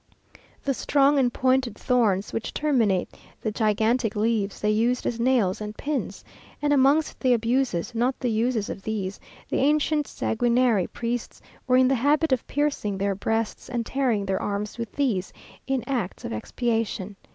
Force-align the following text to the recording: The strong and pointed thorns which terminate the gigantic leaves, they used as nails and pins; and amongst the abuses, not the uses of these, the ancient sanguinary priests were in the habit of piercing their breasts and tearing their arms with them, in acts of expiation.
The 0.63 0.73
strong 0.73 1.19
and 1.19 1.31
pointed 1.31 1.75
thorns 1.77 2.33
which 2.33 2.55
terminate 2.55 3.15
the 3.39 3.51
gigantic 3.51 4.15
leaves, 4.15 4.59
they 4.59 4.71
used 4.71 5.05
as 5.05 5.19
nails 5.19 5.61
and 5.61 5.77
pins; 5.77 6.23
and 6.59 6.73
amongst 6.73 7.19
the 7.19 7.33
abuses, 7.33 7.93
not 7.93 8.19
the 8.19 8.31
uses 8.31 8.67
of 8.67 8.81
these, 8.81 9.19
the 9.47 9.59
ancient 9.59 10.07
sanguinary 10.07 10.87
priests 10.87 11.39
were 11.67 11.77
in 11.77 11.87
the 11.87 11.93
habit 11.93 12.31
of 12.31 12.47
piercing 12.47 12.97
their 12.97 13.13
breasts 13.13 13.69
and 13.69 13.85
tearing 13.85 14.25
their 14.25 14.41
arms 14.41 14.79
with 14.79 14.91
them, 14.93 15.21
in 15.67 15.83
acts 15.85 16.25
of 16.25 16.33
expiation. 16.33 17.15